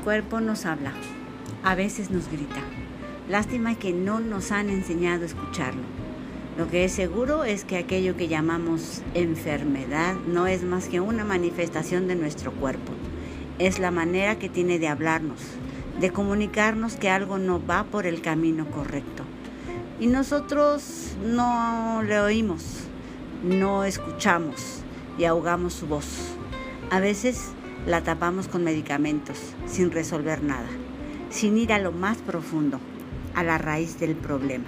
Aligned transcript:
cuerpo 0.00 0.40
nos 0.40 0.66
habla, 0.66 0.92
a 1.62 1.74
veces 1.74 2.10
nos 2.10 2.30
grita. 2.30 2.60
Lástima 3.28 3.74
que 3.74 3.92
no 3.92 4.20
nos 4.20 4.50
han 4.50 4.70
enseñado 4.70 5.22
a 5.22 5.26
escucharlo. 5.26 5.82
Lo 6.58 6.68
que 6.68 6.84
es 6.84 6.92
seguro 6.92 7.44
es 7.44 7.64
que 7.64 7.76
aquello 7.76 8.16
que 8.16 8.28
llamamos 8.28 9.02
enfermedad 9.14 10.14
no 10.26 10.46
es 10.46 10.62
más 10.62 10.88
que 10.88 11.00
una 11.00 11.24
manifestación 11.24 12.08
de 12.08 12.16
nuestro 12.16 12.52
cuerpo. 12.52 12.92
Es 13.58 13.78
la 13.78 13.90
manera 13.90 14.38
que 14.38 14.48
tiene 14.48 14.78
de 14.78 14.88
hablarnos, 14.88 15.40
de 16.00 16.10
comunicarnos 16.10 16.96
que 16.96 17.10
algo 17.10 17.38
no 17.38 17.64
va 17.64 17.84
por 17.84 18.06
el 18.06 18.20
camino 18.20 18.66
correcto. 18.70 19.24
Y 20.00 20.06
nosotros 20.06 21.12
no 21.24 22.02
le 22.02 22.20
oímos, 22.20 22.84
no 23.44 23.84
escuchamos 23.84 24.82
y 25.18 25.24
ahogamos 25.24 25.74
su 25.74 25.86
voz. 25.86 26.06
A 26.90 27.00
veces 27.00 27.52
la 27.86 28.02
tapamos 28.02 28.48
con 28.48 28.64
medicamentos 28.64 29.38
sin 29.66 29.90
resolver 29.90 30.42
nada, 30.42 30.68
sin 31.30 31.56
ir 31.56 31.72
a 31.72 31.78
lo 31.78 31.92
más 31.92 32.18
profundo, 32.18 32.80
a 33.34 33.42
la 33.42 33.58
raíz 33.58 33.98
del 33.98 34.14
problema. 34.16 34.66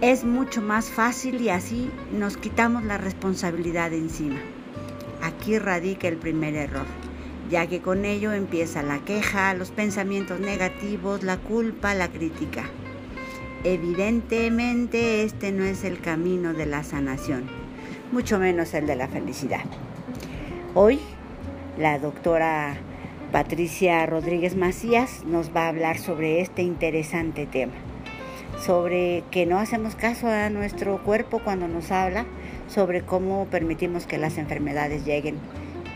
Es 0.00 0.24
mucho 0.24 0.62
más 0.62 0.90
fácil 0.90 1.40
y 1.40 1.48
así 1.48 1.90
nos 2.12 2.36
quitamos 2.36 2.84
la 2.84 2.98
responsabilidad 2.98 3.90
de 3.90 3.98
encima. 3.98 4.38
Aquí 5.22 5.58
radica 5.58 6.08
el 6.08 6.16
primer 6.16 6.54
error 6.54 6.86
ya 7.48 7.66
que 7.66 7.80
con 7.80 8.04
ello 8.04 8.32
empieza 8.32 8.82
la 8.82 8.98
queja, 9.00 9.54
los 9.54 9.70
pensamientos 9.70 10.40
negativos, 10.40 11.22
la 11.22 11.38
culpa, 11.38 11.94
la 11.94 12.08
crítica. 12.08 12.64
Evidentemente 13.64 15.22
este 15.24 15.50
no 15.52 15.64
es 15.64 15.84
el 15.84 16.00
camino 16.00 16.52
de 16.52 16.66
la 16.66 16.84
sanación, 16.84 17.44
mucho 18.12 18.38
menos 18.38 18.74
el 18.74 18.86
de 18.86 18.96
la 18.96 19.08
felicidad. 19.08 19.64
Hoy 20.74 21.00
la 21.78 21.98
doctora 21.98 22.76
Patricia 23.30 24.04
Rodríguez 24.06 24.56
Macías 24.56 25.24
nos 25.24 25.54
va 25.54 25.66
a 25.66 25.68
hablar 25.68 25.98
sobre 25.98 26.40
este 26.40 26.62
interesante 26.62 27.46
tema, 27.46 27.74
sobre 28.58 29.22
que 29.30 29.46
no 29.46 29.58
hacemos 29.58 29.94
caso 29.94 30.28
a 30.28 30.50
nuestro 30.50 31.02
cuerpo 31.04 31.38
cuando 31.38 31.68
nos 31.68 31.92
habla, 31.92 32.26
sobre 32.66 33.02
cómo 33.02 33.46
permitimos 33.46 34.06
que 34.06 34.18
las 34.18 34.38
enfermedades 34.38 35.04
lleguen 35.04 35.36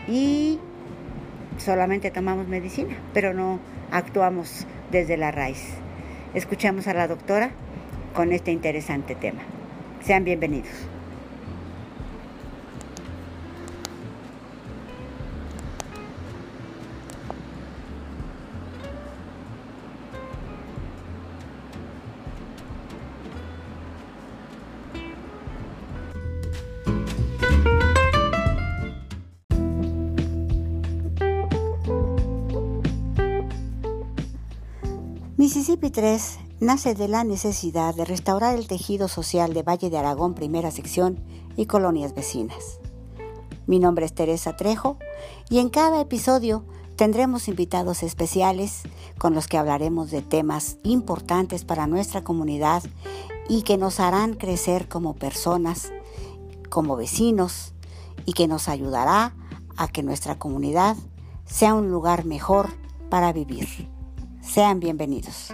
y 0.07 0.59
solamente 1.57 2.11
tomamos 2.11 2.47
medicina, 2.47 2.95
pero 3.13 3.33
no 3.33 3.59
actuamos 3.91 4.65
desde 4.89 5.17
la 5.17 5.31
raíz. 5.31 5.63
Escuchamos 6.33 6.87
a 6.87 6.93
la 6.93 7.07
doctora 7.07 7.51
con 8.15 8.31
este 8.31 8.51
interesante 8.51 9.15
tema. 9.15 9.41
Sean 10.01 10.23
bienvenidos. 10.23 10.87
Mississippi 35.43 35.89
3 35.89 36.39
nace 36.61 36.95
de 36.95 37.09
la 37.09 37.25
necesidad 37.25 37.93
de 37.93 38.05
restaurar 38.05 38.55
el 38.55 38.65
tejido 38.65 39.09
social 39.09 39.53
de 39.53 39.61
Valle 39.61 39.89
de 39.89 39.97
Aragón, 39.97 40.35
primera 40.35 40.71
sección 40.71 41.21
y 41.57 41.65
colonias 41.65 42.15
vecinas. 42.15 42.79
Mi 43.67 43.77
nombre 43.77 44.05
es 44.05 44.15
Teresa 44.15 44.55
Trejo 44.55 44.97
y 45.49 45.59
en 45.59 45.67
cada 45.67 45.99
episodio 45.99 46.63
tendremos 46.95 47.49
invitados 47.49 48.03
especiales 48.03 48.83
con 49.17 49.33
los 49.33 49.47
que 49.47 49.57
hablaremos 49.57 50.11
de 50.11 50.21
temas 50.21 50.77
importantes 50.83 51.65
para 51.65 51.87
nuestra 51.87 52.23
comunidad 52.23 52.81
y 53.49 53.63
que 53.63 53.77
nos 53.77 53.99
harán 53.99 54.35
crecer 54.35 54.87
como 54.87 55.13
personas, 55.13 55.91
como 56.69 56.95
vecinos 56.95 57.73
y 58.25 58.31
que 58.31 58.47
nos 58.47 58.69
ayudará 58.69 59.35
a 59.75 59.89
que 59.89 60.03
nuestra 60.03 60.39
comunidad 60.39 60.95
sea 61.43 61.73
un 61.73 61.91
lugar 61.91 62.23
mejor 62.23 62.69
para 63.09 63.33
vivir. 63.33 63.91
Sean 64.43 64.79
bienvenidos. 64.79 65.51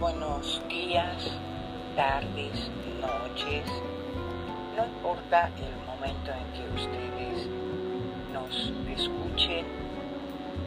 Buenos 0.00 0.60
días, 0.68 1.30
tardes, 1.96 2.70
noches. 3.00 3.64
No 4.76 4.84
importa 4.84 5.48
el 5.56 5.86
momento 5.86 6.32
en 6.32 6.52
que 6.52 6.82
ustedes 6.82 7.48
nos 8.32 8.72
escuchen 8.98 9.93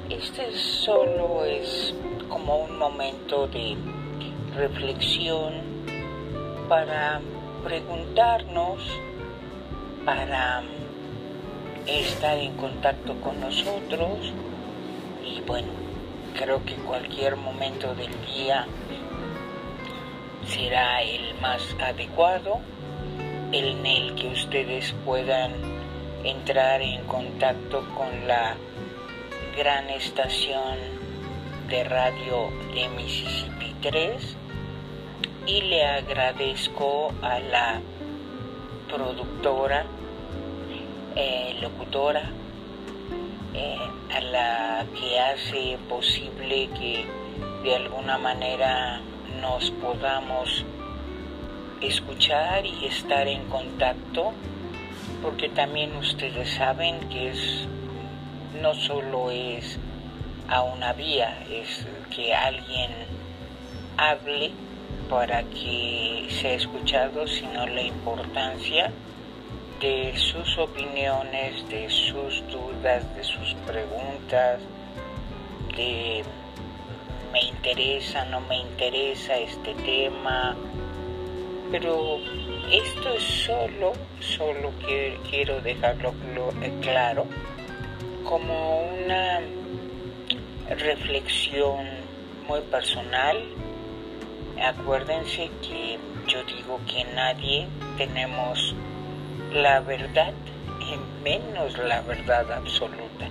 este 0.09 0.55
solo 0.55 1.43
es 1.43 1.93
como 2.29 2.57
un 2.63 2.77
momento 2.77 3.47
de 3.47 3.75
reflexión 4.55 5.53
para 6.69 7.19
preguntarnos, 7.63 8.79
para 10.05 10.63
estar 11.85 12.37
en 12.37 12.55
contacto 12.55 13.15
con 13.21 13.39
nosotros. 13.41 14.33
Y 15.25 15.41
bueno, 15.41 15.67
creo 16.37 16.63
que 16.63 16.75
cualquier 16.75 17.35
momento 17.35 17.93
del 17.95 18.13
día 18.25 18.65
será 20.45 21.01
el 21.01 21.35
más 21.41 21.75
adecuado, 21.81 22.59
en 23.51 23.85
el 23.85 24.15
que 24.15 24.29
ustedes 24.29 24.93
puedan 25.05 25.53
entrar 26.23 26.81
en 26.81 27.03
contacto 27.05 27.85
con 27.95 28.27
la 28.27 28.55
gran 29.57 29.89
estación 29.89 30.77
de 31.67 31.83
radio 31.83 32.51
de 32.75 32.87
Mississippi 32.89 33.73
3 33.81 34.37
y 35.47 35.61
le 35.61 35.83
agradezco 35.83 37.11
a 37.23 37.39
la 37.39 37.81
productora, 38.87 39.83
eh, 41.15 41.57
locutora, 41.59 42.29
eh, 43.55 43.77
a 44.13 44.21
la 44.21 44.85
que 44.93 45.19
hace 45.19 45.79
posible 45.89 46.69
que 46.79 47.07
de 47.63 47.75
alguna 47.77 48.19
manera 48.19 49.01
nos 49.41 49.71
podamos 49.71 50.65
escuchar 51.81 52.63
y 52.63 52.85
estar 52.85 53.27
en 53.27 53.43
contacto, 53.49 54.33
porque 55.23 55.49
también 55.49 55.95
ustedes 55.95 56.47
saben 56.51 57.09
que 57.09 57.29
es 57.31 57.67
no 58.61 58.73
solo 58.73 59.31
es 59.31 59.77
a 60.47 60.63
una 60.63 60.93
vía, 60.93 61.45
es 61.51 61.85
que 62.15 62.33
alguien 62.33 62.91
hable 63.97 64.51
para 65.09 65.43
que 65.43 66.27
sea 66.29 66.53
escuchado, 66.53 67.27
sino 67.27 67.65
la 67.67 67.81
importancia 67.81 68.91
de 69.81 70.13
sus 70.15 70.57
opiniones, 70.57 71.67
de 71.69 71.89
sus 71.89 72.43
dudas, 72.47 73.15
de 73.15 73.23
sus 73.23 73.53
preguntas, 73.65 74.59
de 75.75 76.23
me 77.31 77.43
interesa, 77.43 78.25
no 78.25 78.41
me 78.41 78.57
interesa 78.57 79.37
este 79.37 79.73
tema, 79.75 80.55
pero 81.71 82.17
esto 82.71 83.13
es 83.13 83.23
solo, 83.23 83.93
solo 84.19 84.71
quiero 85.29 85.61
dejarlo 85.61 86.13
claro 86.81 87.27
como 88.27 88.81
una 88.81 89.39
reflexión 90.69 91.85
muy 92.47 92.59
personal. 92.69 93.41
Acuérdense 94.61 95.49
que 95.61 95.97
yo 96.27 96.43
digo 96.43 96.79
que 96.87 97.05
nadie 97.15 97.67
tenemos 97.97 98.75
la 99.53 99.79
verdad 99.79 100.33
y 100.81 101.23
menos 101.23 101.77
la 101.77 102.01
verdad 102.01 102.51
absoluta. 102.51 103.29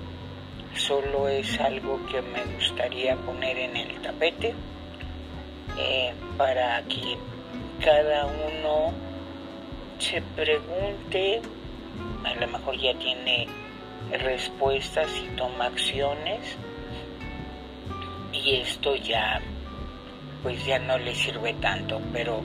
Solo 0.75 1.29
es 1.29 1.61
algo 1.61 2.01
que 2.07 2.23
me 2.23 2.45
gustaría 2.55 3.17
poner 3.17 3.59
en 3.59 3.77
el 3.77 4.01
tapete 4.01 4.55
eh, 5.79 6.15
para 6.39 6.83
que 6.85 7.19
cada 7.85 8.27
uno 8.27 8.95
se 9.99 10.23
pregunte, 10.35 11.43
a 12.25 12.35
lo 12.41 12.49
mejor 12.49 12.79
ya 12.79 12.95
tiene 12.99 13.47
respuestas 14.11 15.11
y 15.25 15.37
toma 15.37 15.67
acciones. 15.67 16.57
Y 18.33 18.57
esto 18.57 18.95
ya 18.97 19.41
pues 20.43 20.65
ya 20.65 20.79
no 20.79 20.97
le 20.99 21.13
sirve 21.15 21.55
tanto 21.55 22.01
pero 22.13 22.41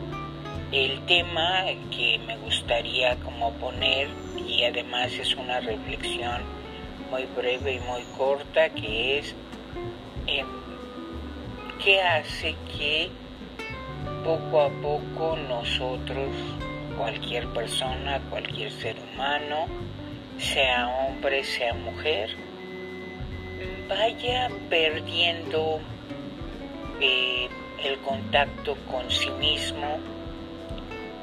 el 0.71 1.05
tema 1.05 1.65
que 1.95 2.17
me 2.25 2.37
gustaría 2.37 3.15
como 3.17 3.51
poner 3.53 4.07
y 4.47 4.63
además 4.63 5.11
es 5.13 5.35
una 5.35 5.59
reflexión 5.59 6.41
muy 7.09 7.25
breve 7.35 7.73
y 7.73 7.79
muy 7.79 8.03
corta, 8.17 8.69
que 8.69 9.19
es 9.19 9.35
em, 10.27 10.47
qué 11.83 12.01
hace 12.01 12.55
que 12.77 13.09
poco 14.23 14.61
a 14.61 14.69
poco 14.69 15.35
nosotros, 15.49 16.29
cualquier 16.97 17.47
persona, 17.49 18.21
cualquier 18.29 18.71
ser 18.71 18.95
humano, 19.13 19.67
sea 20.41 20.89
hombre, 20.89 21.43
sea 21.43 21.73
mujer, 21.73 22.35
vaya 23.88 24.49
perdiendo 24.69 25.79
eh, 26.99 27.47
el 27.83 27.99
contacto 27.99 28.75
con 28.89 29.09
sí 29.11 29.29
mismo, 29.39 29.99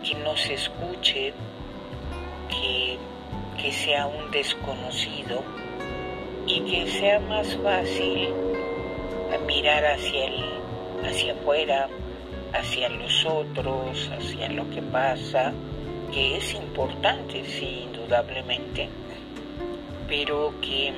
que 0.05 0.15
no 0.17 0.37
se 0.37 0.55
escuche, 0.55 1.35
que, 2.49 2.99
que 3.61 3.73
sea 3.73 4.07
un 4.07 4.31
desconocido 4.31 5.43
y 6.47 6.61
que 6.61 6.87
sea 6.87 7.19
más 7.21 7.57
fácil 7.57 8.33
mirar 9.47 9.85
hacia, 9.85 10.27
el, 10.27 10.45
hacia 11.05 11.33
afuera, 11.33 11.89
hacia 12.53 12.89
los 12.89 13.27
otros, 13.27 14.11
hacia 14.17 14.49
lo 14.51 14.69
que 14.71 14.81
pasa, 14.83 15.53
que 16.13 16.37
es 16.37 16.55
importante, 16.55 17.45
sí, 17.45 17.85
indudablemente, 17.85 18.89
pero 20.09 20.55
que 20.63 20.93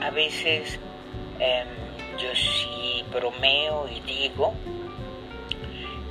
a 0.00 0.10
veces 0.10 0.80
em, 1.38 1.68
yo 2.18 2.34
sí 2.34 3.04
bromeo 3.12 3.86
y 3.88 4.00
digo 4.00 4.54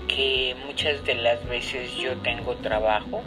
que 0.07 0.55
muchas 0.65 1.03
de 1.03 1.15
las 1.15 1.43
veces 1.47 1.95
yo 1.97 2.15
tengo 2.17 2.53
trabajo 2.55 3.21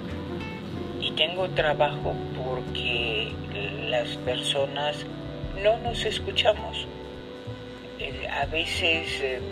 y 1.00 1.10
tengo 1.12 1.48
trabajo 1.50 2.14
porque 2.44 3.32
las 3.90 4.16
personas 4.18 5.04
no 5.62 5.76
nos 5.78 6.04
escuchamos. 6.04 6.86
A 8.30 8.46
veces 8.46 9.20
em, 9.22 9.42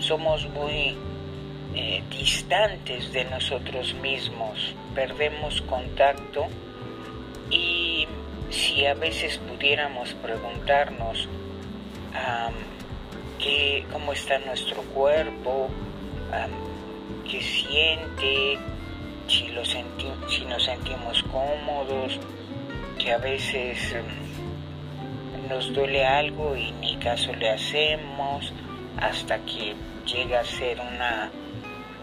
somos 0.00 0.48
muy 0.50 0.96
eh, 1.74 2.02
distantes 2.10 3.12
de 3.12 3.24
nosotros 3.26 3.94
mismos, 3.94 4.74
perdemos 4.94 5.60
contacto 5.62 6.48
si 8.50 8.86
a 8.86 8.94
veces 8.94 9.38
pudiéramos 9.38 10.14
preguntarnos 10.14 11.28
qué, 13.38 13.84
cómo 13.92 14.12
está 14.12 14.38
nuestro 14.40 14.82
cuerpo, 14.82 15.68
qué 17.30 17.40
siente, 17.40 18.58
si, 19.26 19.48
lo 19.48 19.64
si 19.64 20.44
nos 20.46 20.64
sentimos 20.64 21.22
cómodos, 21.24 22.18
que 22.98 23.12
a 23.12 23.18
veces 23.18 23.92
em, 23.92 25.48
nos 25.48 25.72
duele 25.72 26.04
algo 26.04 26.56
y 26.56 26.72
ni 26.72 26.96
caso 26.96 27.32
le 27.34 27.50
hacemos 27.50 28.52
hasta 29.00 29.38
que 29.40 29.74
llega 30.06 30.40
a 30.40 30.44
ser 30.44 30.80
una 30.80 31.30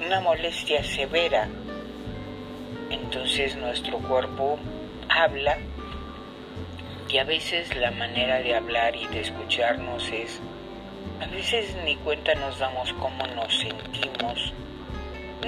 una 0.03 0.19
molestia 0.19 0.83
severa. 0.83 1.47
Entonces 2.89 3.55
nuestro 3.55 3.97
cuerpo 3.99 4.59
habla 5.09 5.57
y 7.15 7.17
a 7.17 7.23
veces 7.23 7.73
la 7.77 7.91
manera 7.91 8.39
de 8.39 8.53
hablar 8.53 8.93
y 8.93 9.07
de 9.07 9.21
escucharnos 9.21 10.11
es, 10.11 10.41
a 11.21 11.27
veces 11.27 11.73
ni 11.85 11.95
cuenta 11.95 12.35
nos 12.35 12.59
damos 12.59 12.91
cómo 12.91 13.25
nos 13.27 13.57
sentimos, 13.57 14.51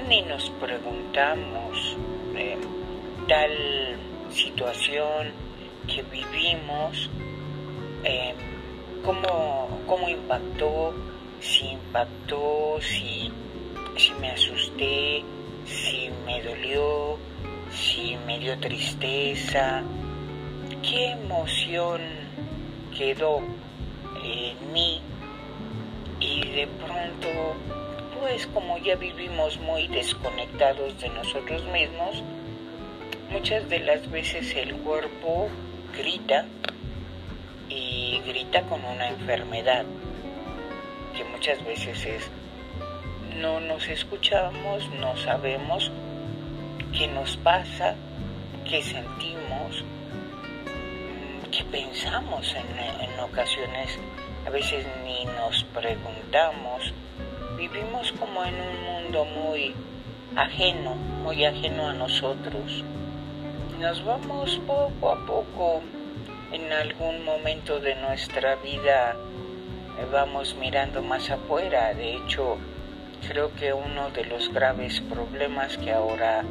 ni 0.08 0.22
nos 0.22 0.50
preguntamos 0.62 1.98
eh, 2.38 2.58
tal 3.28 3.52
situación 4.32 5.34
que 5.94 6.04
vivimos, 6.04 7.10
eh, 8.06 8.34
cómo, 9.04 9.82
cómo 9.88 10.08
impactó, 10.08 10.94
si 11.42 11.68
impactó, 11.68 12.78
si 12.80 13.30
si 13.98 14.14
me 14.22 14.30
asusté, 14.30 15.22
si 15.66 16.10
me 16.26 16.42
dolió, 16.44 17.18
si 17.70 18.16
me 18.26 18.40
dio 18.40 18.58
tristeza, 18.58 19.84
qué 20.82 21.12
emoción 21.12 22.02
quedó 22.98 23.42
en 24.24 24.74
mí 24.74 25.02
y 26.20 26.42
de 26.48 26.68
pronto, 26.68 27.28
pues 28.20 28.48
como 28.48 28.78
ya 28.80 28.96
vivimos 28.96 29.60
muy 29.60 29.88
desconectados 29.88 31.00
de 31.00 31.10
nosotros 31.10 31.64
mismos, 31.66 32.24
muchas 33.30 33.70
de 33.70 33.80
las 33.80 34.10
veces 34.10 34.56
el 34.56 34.74
cuerpo 34.78 35.50
grita 35.98 36.46
y 37.70 38.22
grita 38.26 38.62
con 38.64 38.84
una 38.84 39.10
enfermedad 39.10 39.86
que 41.16 41.24
muchas 41.26 41.64
veces 41.66 42.06
es 42.06 42.30
no 43.40 43.60
nos 43.60 43.88
escuchamos, 43.88 44.90
no 45.00 45.16
sabemos 45.18 45.92
qué 46.98 47.08
nos 47.08 47.38
pasa, 47.38 47.96
qué 48.68 48.82
sentimos, 48.82 49.84
pensamos 51.66 52.56
en, 52.56 53.20
ocasiones, 53.20 53.98
a 54.46 54.50
veces 54.50 54.86
ni 55.04 55.26
nos 55.26 55.64
preguntamos. 55.66 56.94
Vivimos 57.58 58.12
como 58.14 58.44
en 58.44 58.56
un 58.56 58.84
mundo 58.84 59.26
muy 59.26 59.74
ajeno, 60.36 60.96
muy 60.96 61.46
ajeno 61.46 61.90
a 61.90 61.94
nosotros. 61.94 62.84
Nos 63.80 64.04
vamos 64.06 64.60
poco 64.66 65.12
a 65.12 65.26
poco 65.26 65.82
en 66.52 66.72
algún 66.72 67.26
momento 67.26 67.80
de 67.80 67.96
nuestra 67.96 68.56
vida 68.56 69.16
eh, 70.00 70.06
vamos 70.12 70.56
mirando 70.56 71.02
más 71.02 71.30
afuera. 71.30 71.94
De 71.94 72.16
hecho, 72.16 72.58
Creo 73.26 73.54
que 73.56 73.74
uno 73.74 74.10
de 74.12 74.24
los 74.24 74.54
graves 74.54 75.02
problemas 75.02 75.78
que 75.78 75.92
ahora 75.92 76.46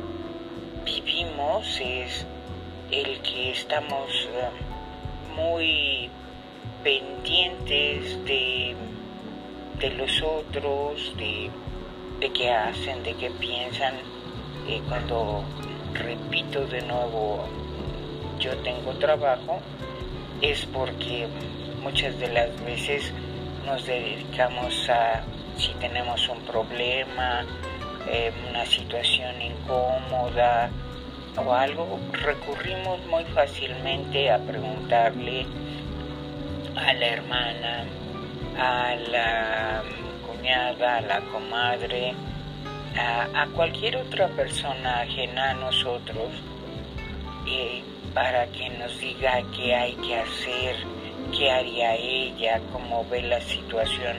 vivimos 0.85 1.81
es 1.81 2.27
el 2.91 3.21
que 3.23 3.53
estamos 3.53 4.29
um, 4.29 4.66
muy 5.37 6.11
pendientes 6.83 8.25
de, 8.25 8.75
de 9.79 9.91
los 9.91 10.23
otros, 10.23 11.15
de, 11.17 11.51
de 12.21 12.33
qué 12.33 12.51
hacen, 12.51 13.03
de 13.03 13.15
qué 13.15 13.31
piensan. 13.31 13.95
Y 14.67 14.81
cuando 14.89 15.45
repito 15.95 16.67
de 16.67 16.83
nuevo, 16.83 17.45
yo 18.39 18.57
tengo 18.59 18.93
trabajo, 18.95 19.61
es 20.41 20.67
porque 20.67 21.29
muchas 21.83 22.19
de 22.19 22.29
las 22.33 22.65
veces 22.65 23.13
nos 23.65 23.87
dedicamos 23.87 24.89
a 24.89 25.25
si 25.57 25.73
tenemos 25.75 26.29
un 26.29 26.41
problema, 26.43 27.45
eh, 28.09 28.33
una 28.51 28.65
situación 28.67 29.41
incómoda 29.41 30.71
o 31.39 31.53
algo, 31.53 31.99
recurrimos 32.13 33.05
muy 33.07 33.25
fácilmente 33.27 34.31
a 34.31 34.39
preguntarle 34.39 35.47
a 36.77 36.93
la 36.93 37.07
hermana, 37.07 37.85
a 38.59 38.95
la 39.11 39.83
cuñada, 40.27 40.99
a 40.99 41.01
la 41.01 41.21
comadre, 41.33 42.15
a, 42.99 43.47
cualquier 43.55 43.97
otra 43.97 44.29
persona 44.29 45.01
ajena 45.01 45.51
a 45.51 45.55
nosotros 45.55 46.31
para 48.15 48.47
que 48.47 48.71
nos 48.71 48.99
diga 48.99 49.43
qué 49.55 49.75
hay 49.75 49.93
que 49.97 50.17
hacer, 50.17 50.77
qué 51.37 51.51
haría 51.51 51.95
ella, 51.95 52.61
cómo 52.73 53.05
ve 53.11 53.23
la 53.23 53.41
situación. 53.43 54.17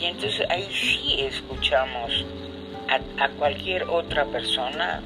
Y 0.00 0.06
entonces 0.06 0.44
ahí 0.50 0.68
sí 0.72 1.20
escuchamos 1.20 2.24
a, 2.88 3.28
cualquier 3.38 3.84
otra 3.84 4.24
persona, 4.24 5.00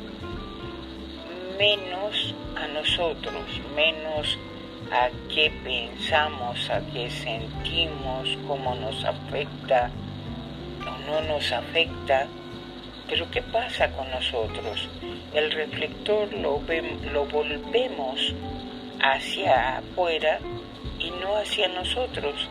menos 1.59 2.35
a 2.57 2.67
nosotros, 2.69 3.45
menos 3.75 4.39
a 4.91 5.09
qué 5.33 5.53
pensamos, 5.63 6.71
a 6.71 6.81
qué 6.93 7.11
sentimos, 7.11 8.37
cómo 8.47 8.75
nos 8.75 9.05
afecta 9.05 9.91
o 10.81 11.11
no 11.11 11.21
nos 11.23 11.53
afecta. 11.53 12.27
Pero 13.09 13.31
¿qué 13.31 13.43
pasa 13.43 13.91
con 13.93 14.11
nosotros? 14.11 14.89
El 15.33 15.51
reflector 15.51 16.33
lo, 16.35 16.63
lo 17.13 17.25
volvemos 17.27 18.35
hacia 19.01 19.79
afuera 19.79 20.39
y 20.99 21.11
no 21.11 21.37
hacia 21.37 21.69
nosotros 21.69 22.49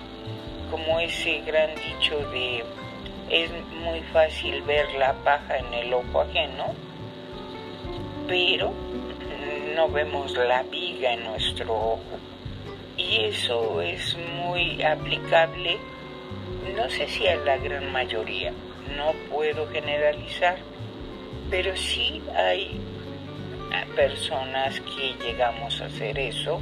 como 0.69 1.00
ese 1.00 1.41
gran 1.41 1.69
dicho 1.75 2.17
de 2.31 2.63
es 3.29 3.50
muy 3.83 4.01
fácil 4.12 4.62
ver 4.63 4.91
la 4.95 5.13
paja 5.24 5.57
en 5.57 5.74
el 5.74 5.93
ojo 5.93 6.22
ajeno, 6.22 6.75
pero 8.27 8.74
no 9.75 9.89
vemos 9.89 10.34
la 10.38 10.63
viga 10.63 11.13
en 11.13 11.24
nuestro 11.24 11.74
ojo. 11.74 12.20
Y 12.98 13.25
eso 13.25 13.82
es 13.82 14.18
muy 14.36 14.82
aplicable, 14.84 15.77
no 16.75 16.89
sé 16.89 17.08
si 17.08 17.27
a 17.27 17.36
la 17.38 17.58
gran 17.58 17.92
mayoría, 17.92 18.53
no 18.96 19.13
puedo 19.32 19.68
generalizar, 19.68 20.58
pero 21.50 21.75
sí 21.75 22.22
hay 22.36 22.80
personas 23.96 24.80
que 24.82 25.15
llegamos 25.24 25.82
a 25.82 25.86
hacer 25.86 26.18
eso 26.18 26.62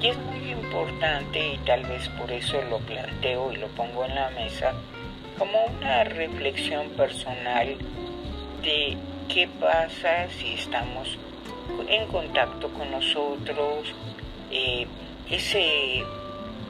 Y 0.00 0.08
es 0.08 0.18
muy 0.18 0.50
importante 0.50 1.54
y 1.54 1.58
tal 1.58 1.84
vez 1.84 2.08
por 2.10 2.30
eso 2.32 2.60
lo 2.68 2.78
planteo 2.78 3.52
y 3.52 3.56
lo 3.56 3.68
pongo 3.68 4.04
en 4.04 4.14
la 4.14 4.30
mesa 4.30 4.72
como 5.38 5.58
una 5.78 6.04
reflexión 6.04 6.88
personal 6.90 7.76
de 8.62 8.96
qué 9.28 9.48
pasa 9.60 10.28
si 10.28 10.54
estamos 10.54 11.18
en 11.88 12.06
contacto 12.08 12.68
con 12.68 12.90
nosotros, 12.90 13.94
eh, 14.50 14.86
ese, 15.30 16.02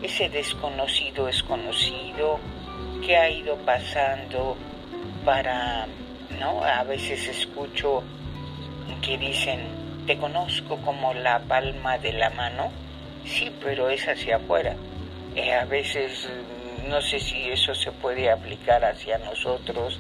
ese 0.02 0.28
desconocido 0.28 1.28
es 1.28 1.42
conocido, 1.42 2.38
qué 3.04 3.16
ha 3.16 3.30
ido 3.30 3.56
pasando 3.58 4.56
para, 5.24 5.86
¿no? 6.38 6.64
A 6.64 6.84
veces 6.84 7.26
escucho 7.28 8.02
que 9.00 9.18
dicen, 9.18 9.60
te 10.06 10.16
conozco 10.18 10.76
como 10.78 11.14
la 11.14 11.40
palma 11.40 11.98
de 11.98 12.12
la 12.12 12.30
mano, 12.30 12.70
sí, 13.24 13.52
pero 13.62 13.88
es 13.88 14.06
hacia 14.06 14.36
afuera. 14.36 14.76
Eh, 15.34 15.54
a 15.54 15.64
veces 15.64 16.28
no 16.88 17.00
sé 17.00 17.18
si 17.20 17.48
eso 17.50 17.74
se 17.74 17.92
puede 17.92 18.30
aplicar 18.30 18.84
hacia 18.84 19.18
nosotros, 19.18 19.98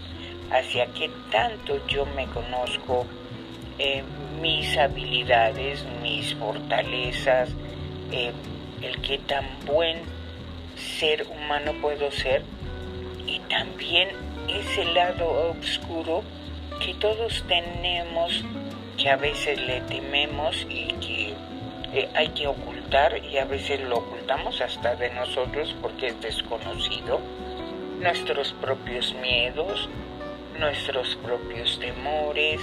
hacia 0.52 0.86
qué 0.86 1.10
tanto 1.30 1.84
yo 1.86 2.04
me 2.06 2.26
conozco, 2.26 3.06
eh, 3.78 4.02
mis 4.40 4.76
habilidades, 4.76 5.84
mis 6.02 6.34
fortalezas, 6.34 7.48
eh, 8.10 8.32
el 8.82 9.00
qué 9.00 9.18
tan 9.18 9.46
buen 9.66 10.02
ser 10.76 11.26
humano 11.26 11.72
puedo 11.80 12.10
ser. 12.10 12.42
Y 13.26 13.38
también 13.40 14.10
ese 14.48 14.84
lado 14.92 15.54
oscuro 15.58 16.22
que 16.84 16.94
todos 16.94 17.44
tenemos, 17.48 18.44
que 18.98 19.08
a 19.08 19.16
veces 19.16 19.60
le 19.60 19.80
tememos 19.82 20.66
y 20.68 20.86
que 21.00 21.34
eh, 21.94 22.08
hay 22.14 22.28
que 22.30 22.46
ocultar 22.46 23.24
y 23.24 23.38
a 23.38 23.44
veces 23.44 23.80
lo 23.80 23.98
ocultamos 23.98 24.60
hasta 24.60 24.96
de 24.96 25.10
nosotros 25.10 25.74
porque 25.80 26.08
es 26.08 26.20
desconocido, 26.20 27.20
nuestros 28.00 28.52
propios 28.54 29.14
miedos, 29.22 29.88
nuestros 30.62 31.16
propios 31.16 31.78
temores, 31.80 32.60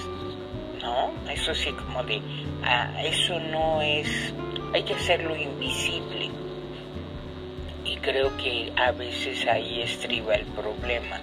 ¿no? 0.81 1.11
Eso 1.29 1.53
sí 1.53 1.69
como 1.73 2.01
de, 2.03 2.21
ah, 2.63 2.93
eso 3.03 3.37
no 3.39 3.81
es, 3.81 4.33
hay 4.73 4.83
que 4.83 4.93
hacerlo 4.93 5.35
invisible. 5.35 6.29
Y 7.83 7.97
creo 7.97 8.35
que 8.37 8.71
a 8.77 8.91
veces 8.93 9.45
ahí 9.47 9.81
estriba 9.81 10.35
el 10.35 10.45
problema, 10.45 11.19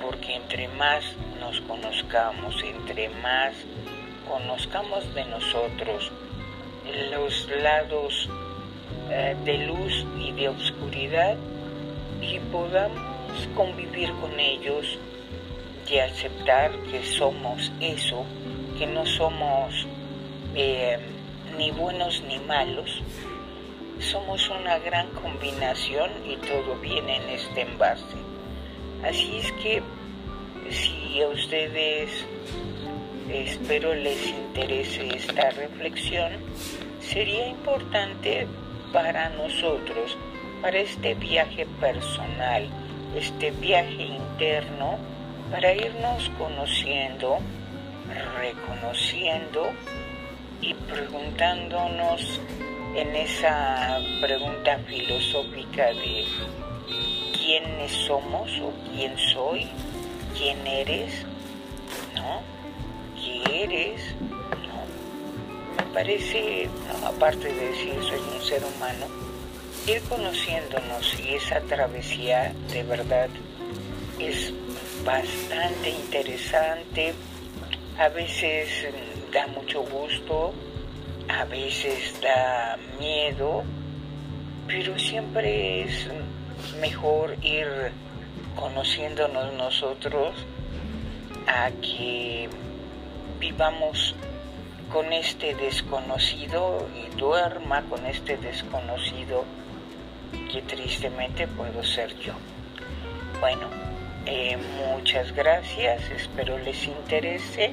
porque 0.00 0.36
entre 0.36 0.68
más 0.68 1.04
nos 1.40 1.60
conozcamos, 1.62 2.62
entre 2.62 3.08
más 3.20 3.52
conozcamos 4.28 5.12
de 5.14 5.24
nosotros 5.24 6.12
los 7.10 7.48
lados 7.60 8.28
eh, 9.10 9.36
de 9.44 9.58
luz 9.66 10.06
y 10.20 10.30
de 10.32 10.48
oscuridad 10.48 11.36
y 12.20 12.38
podamos 12.52 13.00
convivir 13.56 14.12
con 14.20 14.38
ellos 14.38 14.98
y 15.92 15.98
aceptar 15.98 16.72
que 16.90 17.04
somos 17.04 17.70
eso, 17.80 18.24
que 18.78 18.86
no 18.86 19.04
somos 19.04 19.86
eh, 20.54 20.98
ni 21.58 21.70
buenos 21.70 22.22
ni 22.26 22.38
malos, 22.38 23.02
somos 23.98 24.48
una 24.48 24.78
gran 24.78 25.08
combinación 25.10 26.10
y 26.26 26.36
todo 26.36 26.76
viene 26.80 27.16
en 27.16 27.28
este 27.28 27.60
envase. 27.62 28.16
Así 29.04 29.36
es 29.36 29.52
que 29.62 29.82
si 30.70 31.20
a 31.20 31.28
ustedes 31.28 32.24
espero 33.30 33.94
les 33.94 34.28
interese 34.28 35.14
esta 35.14 35.50
reflexión, 35.50 36.32
sería 37.00 37.48
importante 37.48 38.46
para 38.94 39.28
nosotros, 39.30 40.16
para 40.62 40.78
este 40.78 41.14
viaje 41.14 41.66
personal, 41.80 42.66
este 43.14 43.50
viaje 43.50 44.04
interno, 44.04 44.98
para 45.52 45.74
irnos 45.74 46.30
conociendo, 46.38 47.38
reconociendo 48.38 49.70
y 50.62 50.72
preguntándonos 50.72 52.40
en 52.96 53.14
esa 53.14 54.00
pregunta 54.22 54.78
filosófica 54.88 55.88
de 55.88 56.24
quiénes 57.36 57.92
somos 57.92 58.50
o 58.62 58.72
quién 58.90 59.16
soy, 59.18 59.68
quién 60.38 60.66
eres, 60.66 61.26
¿no? 62.14 62.40
¿Qué 63.14 63.64
eres? 63.64 64.00
¿No? 64.20 65.84
Me 65.84 65.92
parece, 65.92 66.70
aparte 67.04 67.52
de 67.52 67.68
decir 67.68 67.94
soy 68.02 68.20
un 68.34 68.42
ser 68.42 68.62
humano, 68.64 69.06
ir 69.86 70.00
conociéndonos 70.08 71.20
y 71.20 71.34
esa 71.34 71.60
travesía 71.60 72.54
de 72.72 72.82
verdad 72.84 73.28
es 74.18 74.54
bastante 75.04 75.90
interesante, 75.90 77.14
a 77.98 78.08
veces 78.08 78.86
da 79.32 79.46
mucho 79.48 79.82
gusto, 79.82 80.52
a 81.28 81.44
veces 81.44 82.20
da 82.20 82.78
miedo, 82.98 83.64
pero 84.66 84.98
siempre 84.98 85.82
es 85.82 86.08
mejor 86.80 87.36
ir 87.42 87.66
conociéndonos 88.54 89.52
nosotros 89.54 90.34
a 91.46 91.70
que 91.80 92.48
vivamos 93.40 94.14
con 94.92 95.12
este 95.12 95.54
desconocido 95.54 96.86
y 96.94 97.16
duerma 97.16 97.82
con 97.82 98.06
este 98.06 98.36
desconocido 98.36 99.44
que 100.52 100.62
tristemente 100.62 101.48
puedo 101.48 101.82
ser 101.82 102.16
yo. 102.20 102.34
Bueno, 103.40 103.68
eh, 104.26 104.56
muchas 104.56 105.32
gracias, 105.34 106.10
espero 106.10 106.58
les 106.58 106.86
interese 106.86 107.72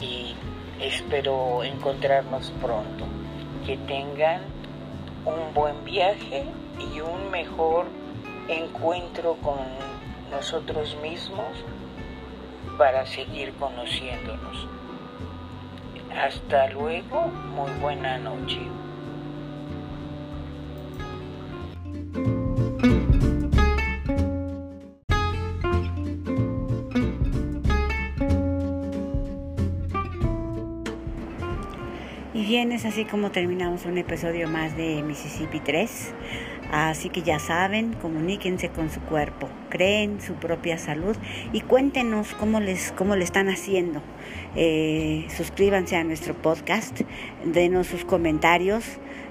y 0.00 0.34
espero 0.80 1.64
encontrarnos 1.64 2.52
pronto. 2.62 3.04
Que 3.64 3.76
tengan 3.76 4.42
un 5.24 5.52
buen 5.54 5.84
viaje 5.84 6.44
y 6.78 7.00
un 7.00 7.30
mejor 7.30 7.86
encuentro 8.48 9.34
con 9.42 9.58
nosotros 10.30 10.96
mismos 11.02 11.64
para 12.78 13.06
seguir 13.06 13.52
conociéndonos. 13.54 14.68
Hasta 16.16 16.68
luego, 16.68 17.26
muy 17.54 17.70
buena 17.80 18.18
noche. 18.18 18.60
Bien, 32.46 32.70
es 32.70 32.84
así 32.84 33.04
como 33.04 33.32
terminamos 33.32 33.86
un 33.86 33.98
episodio 33.98 34.48
más 34.48 34.76
de 34.76 35.02
Mississippi 35.02 35.58
3. 35.58 36.14
Así 36.70 37.08
que 37.08 37.22
ya 37.22 37.40
saben, 37.40 37.94
comuníquense 37.94 38.68
con 38.68 38.88
su 38.88 39.00
cuerpo, 39.00 39.48
creen 39.68 40.20
su 40.20 40.34
propia 40.34 40.78
salud 40.78 41.16
y 41.52 41.60
cuéntenos 41.60 42.34
cómo 42.34 42.60
les 42.60 42.92
cómo 42.92 43.16
le 43.16 43.24
están 43.24 43.48
haciendo. 43.48 44.02
Eh, 44.54 45.26
suscríbanse 45.28 45.96
a 45.96 46.04
nuestro 46.04 46.34
podcast, 46.34 47.02
denos 47.44 47.86
sus 47.86 48.04
comentarios, 48.04 48.84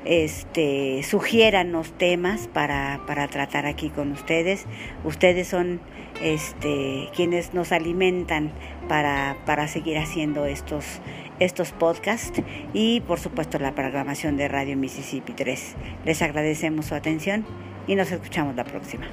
este, 0.06 1.02
sugiéranos 1.04 1.92
temas 1.98 2.48
para, 2.48 3.02
para 3.08 3.28
tratar 3.28 3.66
aquí 3.66 3.90
con 3.90 4.12
ustedes. 4.12 4.66
Ustedes 5.04 5.48
son 5.48 5.82
este, 6.22 7.10
quienes 7.16 7.54
nos 7.54 7.72
alimentan 7.72 8.52
para, 8.88 9.36
para 9.46 9.68
seguir 9.68 9.98
haciendo 9.98 10.46
estos, 10.46 11.02
estos 11.40 11.72
podcasts 11.72 12.42
y 12.74 13.02
por 13.02 13.20
supuesto 13.20 13.60
la 13.60 13.74
programación 13.74 14.38
de 14.38 14.48
Radio 14.48 14.78
Mississippi 14.78 15.34
3. 15.34 15.76
Les 16.06 16.22
agradecemos 16.22 16.86
su 16.86 16.96
atención 16.96 17.46
y 17.88 17.96
nos 17.96 18.12
escuchamos 18.12 18.56
la 18.56 18.64
próxima. 18.64 19.08